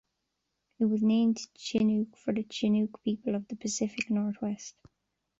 It 0.79 0.85
was 0.85 1.03
named 1.03 1.41
"Chinook" 1.55 2.17
for 2.17 2.33
the 2.33 2.41
Chinook 2.41 3.03
people 3.03 3.35
of 3.35 3.47
the 3.47 3.55
Pacific 3.55 4.09
Northwest. 4.09 4.73